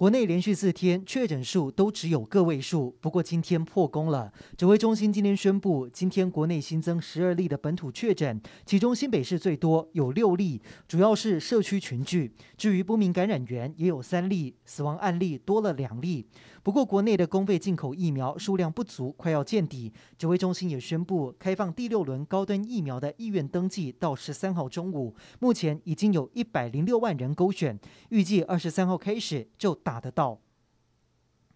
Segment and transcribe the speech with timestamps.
[0.00, 4.32] 国内连续四天确诊数都只有个位数，不过今天破功了。
[4.56, 12.32] 指挥中心今天宣布，今天国内新增十二例的本土确诊，其中新北市最多有六例，主要是社区群聚。
[12.56, 16.26] 至于不明感染源也有三例，死亡案例多了两例。
[16.62, 19.92] 不过国内的公费进口疫苗数量不足，快要见底。
[20.16, 29.78] 指挥中心也宣布开放第六轮高端疫苗的意愿登记到十三号中午，目前已经有一百零六万人勾选，预计二十三号开始就。
[29.90, 30.40] 打得到。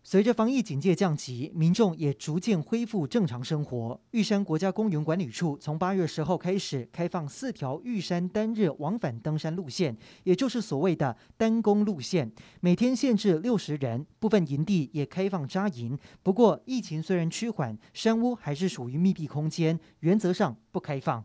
[0.02, 3.98] 随着防疫警戒降级，民众也逐渐恢复正常生活。
[4.10, 14.04] 玉山国家公园管理处从八月十号开始开放四条玉山单日往返登山路线，也就是所谓的单攻路线，每天限制六十人。
[14.18, 15.96] 部分营地也开放扎营。
[16.22, 21.24] 不过，疫情虽然趋缓，山屋还是属于密闭空间，原则上不开放。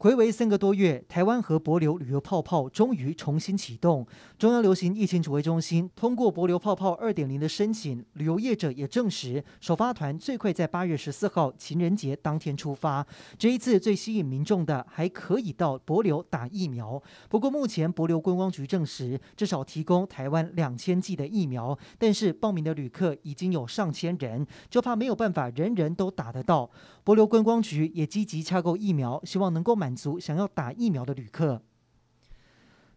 [0.00, 4.06] 睽违三个多月，台湾和帛流旅游泡泡终于重新启动。
[4.38, 13.06] 中央流行疫情指挥中心通过帛流泡泡二点零的申请，旅游业者也证实，首发团最快在八月十四号情人节当天出发。
[13.36, 17.02] 这一次最吸引民众的，还可以到帛流打疫苗。
[17.28, 26.70] 不过目前帛流观光局证实，至少提供台湾两千剂的疫苗，但是报名的旅客已经有上千人，就怕没有办法人人都打得到。
[27.04, 31.60] 帛流观光局也积极洽购疫苗，希望能够满满足想要打疫苗的旅客。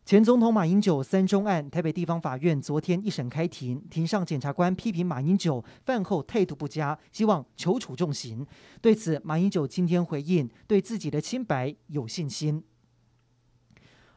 [0.06, 8.46] 前总统马英九三中案，台北地方法院昨天一审开庭，庭上检察官批评马英九饭后态度不佳，希望求处重刑。
[8.80, 12.64] 对此，马英九今天回应，对自己的清白有信心。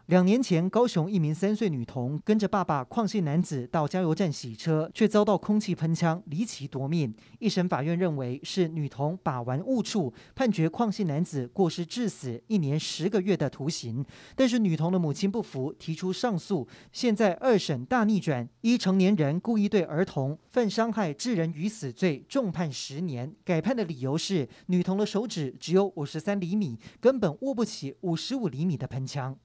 [0.07, 7.13] 两年前，高雄一名三岁女童跟着爸爸矿姓男子到加油站洗车，却遭到空气喷枪，离奇夺命。
[7.41, 14.05] 一审法院认为是女童把玩误触，判决矿姓男子过失致死，一年十个月的徒刑。
[14.37, 16.69] 但是女童的母亲不服，提出上诉。
[16.93, 23.35] 现在二审大逆转，依成年人故意对儿童犯伤害致人于死罪，重判十年。
[23.45, 29.37] 改判的理由是女童的手指只有五十三厘米，根本握不起五十五厘米的喷枪。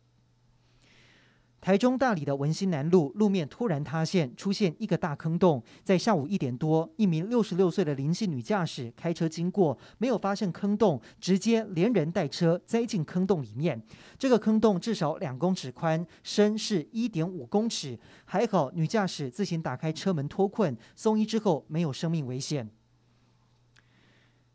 [1.61, 5.61] 台中大里的文心南路路面突然塌陷，出现一个大坑洞。
[5.83, 13.79] 在下午一点多，一名六十六岁的林姓女驾驶开车经过，没有发现坑洞，直接连人带车栽进坑洞里面。
[14.17, 17.99] 这个坑洞至少两公尺宽，深是一点五公尺。
[18.25, 22.67] 还好女驾驶自行打开车门脱困，送医之后没有生命危险。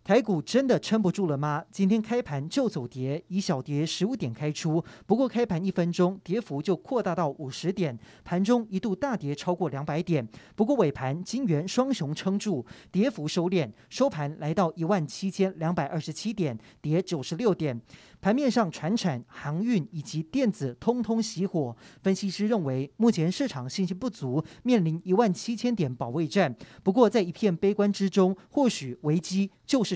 [0.06, 1.65] 台股真的撑不住了吗？
[1.72, 10.25] 今天开盘就走跌，以小跌十五点开出，不过开盘一分钟跌幅就扩大到五十点，盘中一度大跌超过两百点。
[10.55, 17.83] 不过尾盘金圆双雄撑住，跌幅收敛，收盘来到一万七千两百二十七点，跌九十六点。
[18.21, 21.77] 盘面上，传产、航运以及电子通通熄火。
[22.03, 26.55] 分析师认为，目前市场信心不足，面临一万七千点保卫战。
[26.84, 29.95] 不过，在一片悲观之中，或许危机就是